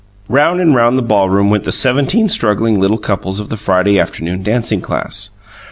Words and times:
Round 0.29 0.59
and 0.59 0.73
round 0.73 0.97
the 0.97 1.03
ballroom 1.03 1.51
went 1.51 1.63
the 1.63 1.71
seventeen 1.71 2.27
struggling 2.27 2.79
little 2.79 2.97
couples 2.97 3.39
of 3.39 3.49
the 3.49 3.55
Friday 3.55 3.99
Afternoon 3.99 4.41
Dancing 4.41 4.81
Class. 4.81 5.29